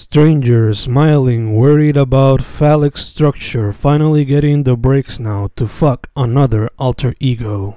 [0.00, 7.14] Stranger smiling, worried about phallic structure, finally getting the breaks now to fuck another alter
[7.20, 7.76] ego.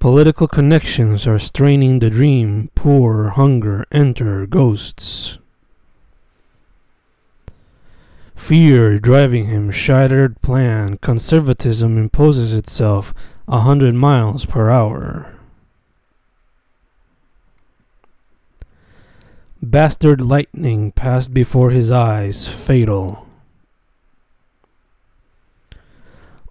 [0.00, 5.38] Political connections are straining the dream, poor, hunger, enter, ghosts.
[8.34, 13.14] Fear driving him, shattered plan, conservatism imposes itself
[13.46, 15.38] a hundred miles per hour.
[19.64, 23.28] Bastard lightning passed before his eyes, fatal.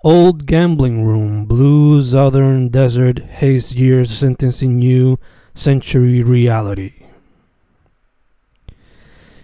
[0.02, 5.20] Old gambling room, blue southern desert, haze years sentencing new
[5.54, 7.06] century reality.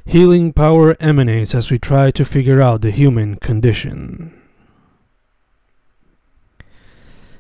[0.06, 4.37] Healing power emanates as we try to figure out the human condition.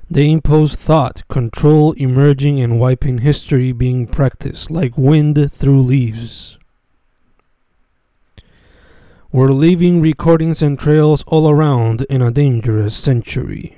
[0.09, 6.57] They impose thought, control emerging and wiping history being practiced like wind through leaves.
[9.31, 13.77] We're leaving recordings and trails all around in a dangerous century.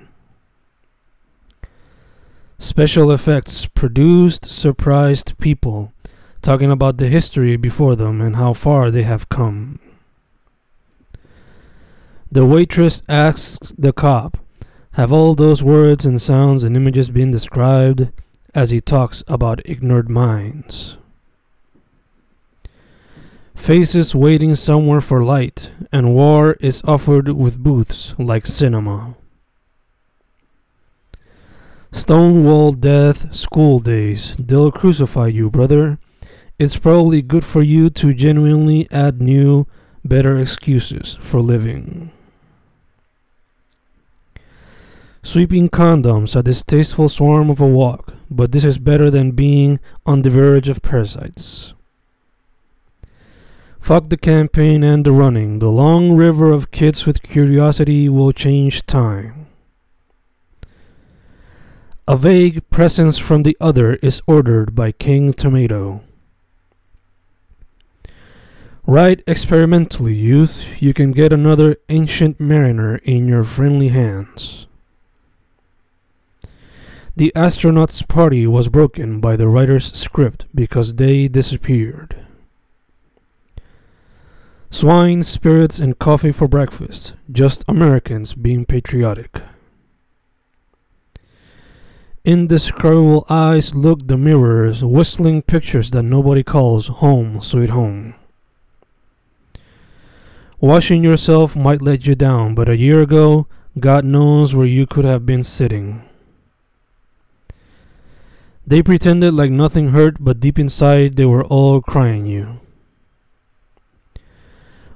[2.60, 5.92] Special effects produced surprised people,
[6.44, 9.80] talking about the history before them and how far they have come.
[12.32, 14.38] The waitress asks the cop,
[15.00, 18.12] have all those words and sounds and images been described
[18.54, 20.98] as he talks about ignored minds?
[23.56, 29.16] Faces waiting somewhere for light, and war is offered with booths like cinema.
[31.94, 35.98] Stonewall death, school days, they'll crucify you, brother.
[36.60, 39.66] It's probably good for you to genuinely add new,
[40.04, 42.12] better excuses for living.
[45.22, 50.22] Sweeping condoms, a distasteful swarm of a walk, but this is better than being on
[50.22, 51.74] the verge of parasites.
[53.80, 55.60] Fuck the campaign and the running.
[55.60, 59.48] The long river of kids with curiosity will change time.
[62.08, 66.02] A vague presence from the other is ordered by King Tomato.
[68.88, 70.82] Write experimentally, youth.
[70.82, 74.66] You can get another ancient mariner in your friendly hands.
[77.20, 82.16] The astronauts' party was broken by the writer's script because they disappeared.
[84.72, 87.16] Swine, spirits, and coffee for breakfast.
[87.30, 89.42] Just Americans being patriotic.
[92.24, 98.16] Indescribable eyes look the mirrors, whistling pictures that nobody calls home, sweet home.
[100.62, 103.46] Washing yourself might let you down, but a year ago,
[103.78, 106.09] God knows where you could have been sitting.
[108.70, 112.60] They pretended like nothing hurt, but deep inside they were all crying you.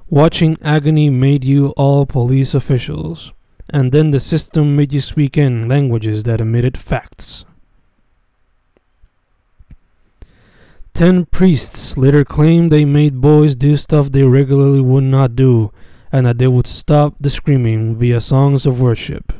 [0.08, 3.32] Watching agony made you all police officials,
[3.68, 7.44] and then the system made you speak in languages that omitted facts.
[10.92, 15.72] Ten priests later claimed they made boys do stuff they regularly would not do,
[16.12, 19.32] and that they would stop the screaming via songs of worship.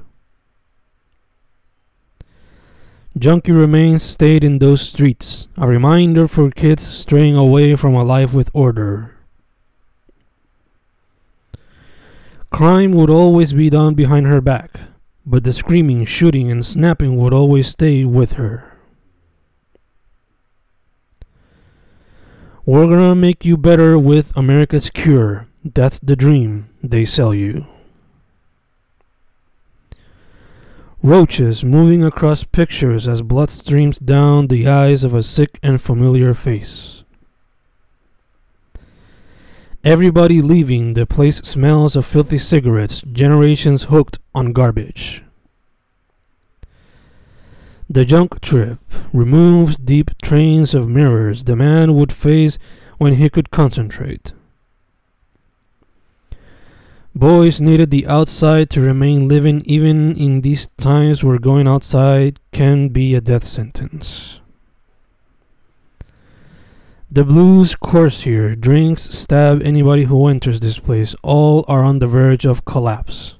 [3.17, 8.35] Junkie remains stayed in those streets, a reminder for kids straying away from a life
[8.35, 9.15] with order.
[12.51, 14.81] Crime would always be done behind her back,
[15.25, 18.77] but the screaming, shooting, and snapping would always stay with her.
[22.67, 25.47] We're gonna make you better with America's Cure.
[25.65, 27.67] That's the dream they sell you.
[31.05, 36.33] Roaches moving across pictures as blood streams down the eyes of a sick and familiar
[36.33, 37.05] face.
[39.85, 45.23] Everybody leaving, the place smells of filthy cigarettes, generations hooked on garbage.
[47.91, 48.79] The junk trip
[49.13, 52.57] removes deep trains of mirrors the man would face
[52.97, 54.33] when he could concentrate.
[57.17, 62.89] Boys needed the outside to remain living even in these times where going outside can
[62.89, 64.41] be a death sentence.
[67.09, 68.57] The blues course here.
[68.57, 71.15] Drinks stab anybody who enters this place.
[71.23, 73.35] All are on the verge of collapse.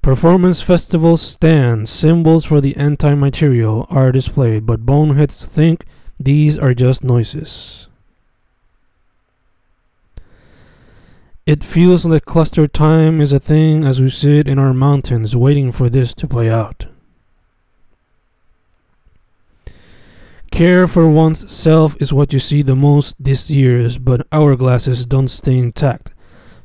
[0.00, 5.84] Performance festivals stand, symbols for the anti material are displayed, but boneheads think
[6.18, 7.87] these are just noises.
[11.48, 15.72] It feels like cluster time is a thing as we sit in our mountains waiting
[15.72, 16.84] for this to play out.
[20.50, 25.06] Care for one's self is what you see the most these years, but our glasses
[25.06, 26.12] don't stay intact.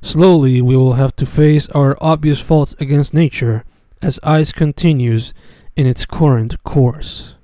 [0.02, 3.64] Slowly, we will have to face our obvious faults against nature
[4.02, 5.34] as ice continues
[5.78, 7.36] in its current course.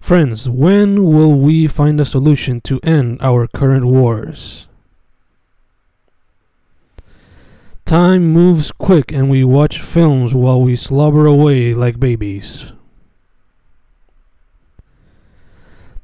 [0.00, 4.68] Friends, when will we find a solution to end our current wars?
[7.92, 12.72] Time moves quick and we watch films while we slobber away like babies.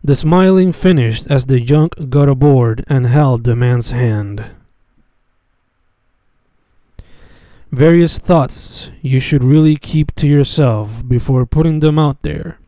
[0.05, 4.45] The smiling finished as the junk got aboard and held the man's hand.
[7.73, 12.61] Various thoughts you should really keep to yourself before putting them out there.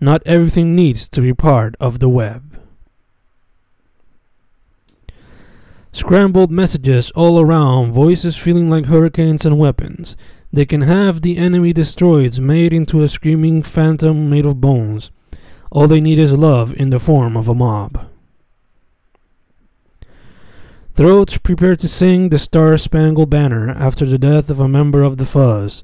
[0.00, 2.61] Not everything needs to be part of the web.
[5.92, 10.16] Scrambled messages all around, voices feeling like hurricanes and weapons.
[10.50, 15.10] They can have the enemy destroyed, made into a screaming phantom made of bones.
[15.70, 18.06] All they need is love in the form of a mob.
[20.94, 25.16] Throats prepare to sing the Star Spangled Banner after the death of a member of
[25.16, 25.82] the Fuzz.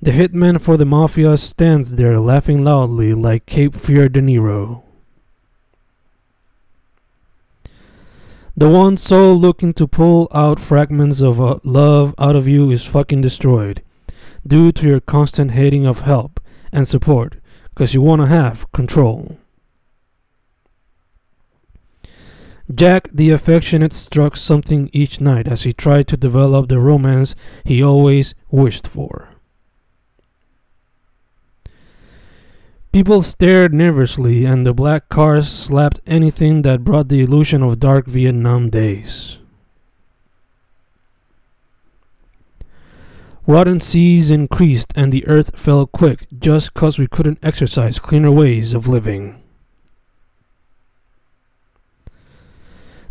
[0.00, 4.82] The hitman for the Mafia stands there laughing loudly like Cape Fear De Niro.
[8.58, 12.84] The one soul looking to pull out fragments of uh, love out of you is
[12.84, 13.82] fucking destroyed
[14.44, 16.40] due to your constant hating of help
[16.72, 17.36] and support
[17.72, 19.38] because you want to have control.
[22.74, 27.80] Jack the affectionate struck something each night as he tried to develop the romance he
[27.80, 29.37] always wished for.
[32.90, 38.06] People stared nervously, and the black cars slapped anything that brought the illusion of dark
[38.06, 39.38] Vietnam days.
[43.46, 48.74] Rotten seas increased, and the earth fell quick just 'cause we couldn't exercise cleaner ways
[48.74, 49.36] of living.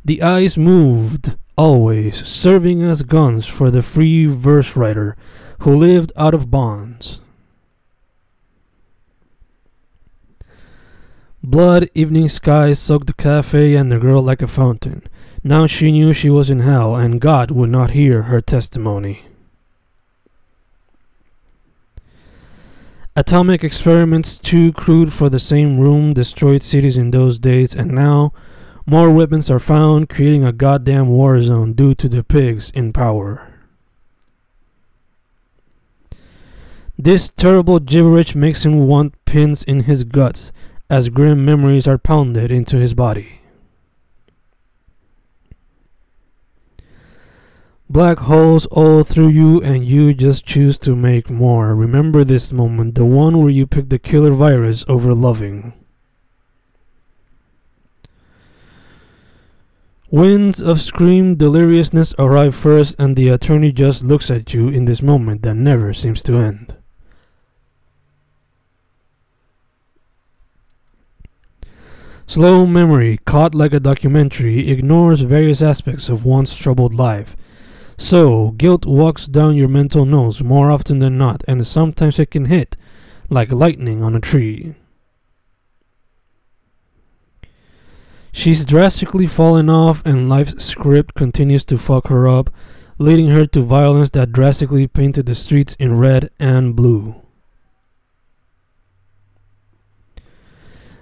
[0.04, 5.16] The eyes moved, always, serving as guns for the free verse writer
[5.60, 7.22] who lived out of bonds.
[11.50, 15.02] Blood evening sky soaked the cafe and the girl like a fountain.
[15.46, 19.22] Now she knew she was in hell and God would not hear her testimony.
[23.16, 28.34] Atomic experiments too crude for the same room destroyed cities in those days and now
[28.86, 33.54] more weapons are found creating a goddamn war zone due to the pigs in power.
[37.00, 40.52] This terrible gibberish makes him want pins in his guts
[40.90, 43.42] as grim memories are pounded into his body.
[47.90, 51.74] Black holes all through you, and you just choose to make more.
[51.74, 55.74] Remember this moment, the one where you picked the killer virus over loving.
[60.10, 65.02] Winds of scream deliriousness arrive first, and the attorney just looks at you in this
[65.02, 66.76] moment that never seems to end.
[72.30, 77.38] Slow memory, caught like a documentary, ignores various aspects of one's troubled life.
[77.98, 82.46] So, guilt walks down your mental nose more often than not, and sometimes it can
[82.46, 82.76] hit
[83.30, 84.76] like lightning on a tree.
[88.34, 92.50] She's drastically fallen off, and life's script continues to fuck her up,
[93.00, 97.16] leading her to violence that drastically painted the streets in red and blue.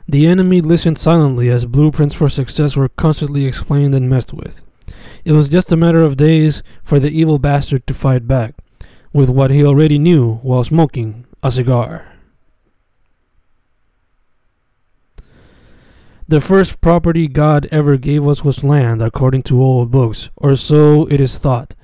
[0.08, 4.62] The enemy listened silently as blueprints for success were constantly explained and messed with.
[5.24, 8.54] It was just a matter of days for the evil bastard to fight back
[9.12, 12.12] with what he already knew while smoking a cigar.
[16.28, 21.06] The first property God ever gave us was land, according to old books, or so
[21.06, 21.76] it is thought.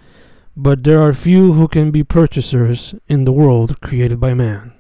[0.58, 4.74] But there are few who can be purchasers in the world created by man.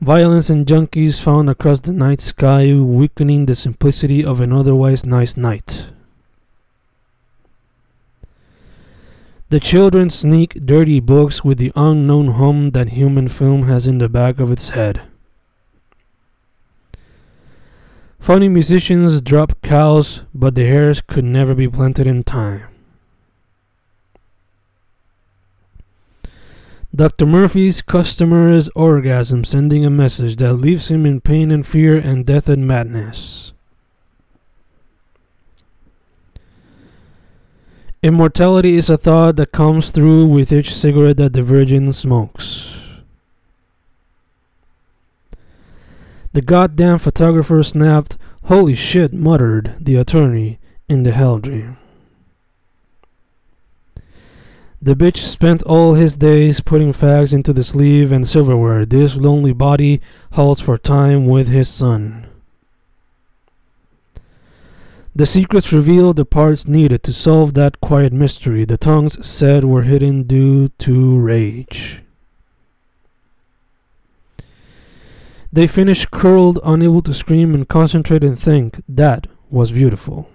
[0.00, 5.36] Violence and junkies found across the night sky, weakening the simplicity of an otherwise nice
[5.36, 5.88] night.
[9.50, 14.08] The children sneak dirty books with the unknown hum that human film has in the
[14.08, 15.02] back of its head.
[18.18, 22.69] Funny musicians drop cows, but the hairs could never be planted in time.
[26.94, 27.24] Dr.
[27.24, 32.48] Murphy's customer's orgasm sending a message that leaves him in pain and fear and death
[32.48, 33.52] and madness.
[38.02, 42.74] Immortality is a thought that comes through with each cigarette that the Virgin smokes.
[46.32, 51.76] The goddamn photographer snapped, Holy shit, muttered the attorney in the hell dream.
[54.82, 58.86] The bitch spent all his days putting fags into the sleeve and silverware.
[58.86, 60.00] This lonely body
[60.32, 62.26] halts for time with his son.
[65.14, 69.82] The secrets revealed the parts needed to solve that quiet mystery the tongues said were
[69.82, 72.00] hidden due to rage.
[75.52, 78.82] They finished curled, unable to scream and concentrate and think.
[78.88, 80.30] That was beautiful.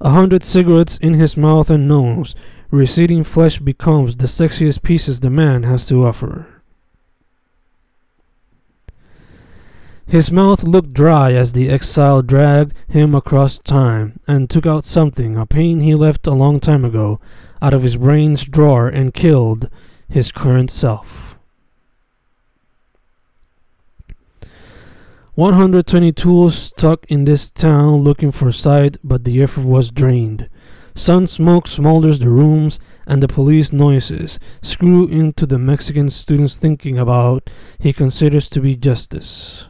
[0.00, 2.34] A hundred cigarettes in his mouth and nose,
[2.70, 6.62] receding flesh becomes the sexiest pieces the man has to offer.
[10.06, 15.36] His mouth looked dry as the exile dragged him across time and took out something,
[15.36, 17.20] a pain he left a long time ago,
[17.60, 19.68] out of his brain's drawer and killed
[20.08, 21.27] his current self.
[25.38, 30.50] 120 tools stuck in this town looking for sight, but the effort was drained.
[30.96, 36.98] Sun smoke smolders the rooms, and the police noises screw into the Mexican student's thinking
[36.98, 39.66] about he considers to be justice.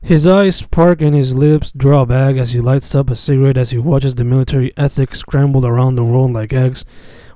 [0.00, 3.72] His eyes spark and his lips draw back as he lights up a cigarette as
[3.72, 6.86] he watches the military ethics scramble around the world like eggs,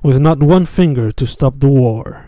[0.02, 2.27] with not one finger to stop the war.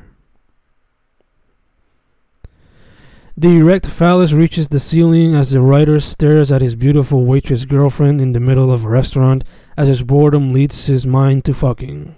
[3.41, 8.21] The erect phallus reaches the ceiling as the writer stares at his beautiful waitress girlfriend
[8.21, 9.45] in the middle of a restaurant
[9.79, 12.15] as his boredom leads his mind to fucking.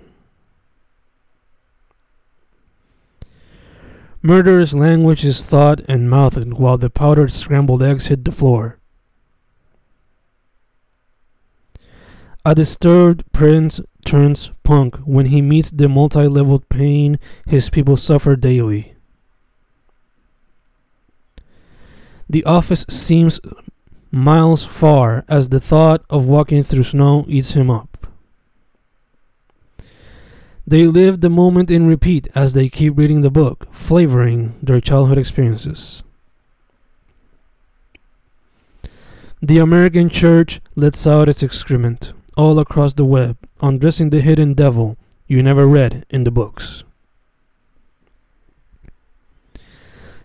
[4.21, 8.81] Murderous language is thought and mouthed while the powdered scrambled eggs hit the floor.
[12.45, 18.35] A disturbed prince turns punk when he meets the multi leveled pain his people suffer
[18.35, 18.92] daily.
[22.33, 23.41] The office seems
[24.11, 28.07] miles far as the thought of walking through snow eats him up.
[30.67, 35.19] They live the moment in repeat as they keep reading the book, flavoring their childhood
[35.19, 36.03] experiences.
[39.43, 44.97] The American church lets out its excrement all across the web, undressing the hidden devil
[45.27, 46.85] you never read in the books.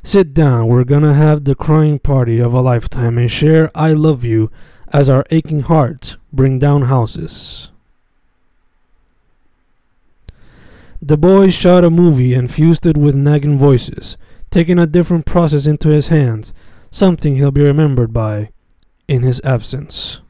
[0.08, 4.24] Sit down, we're gonna have the crying party of a lifetime and share I love
[4.24, 4.50] you
[4.94, 7.68] as our aching hearts bring down houses.
[11.02, 14.16] The boy shot a movie and fused it with nagging voices,
[14.50, 16.54] taking a different process into his hands,
[16.90, 18.52] something he'll be remembered by
[19.10, 20.22] in his absence.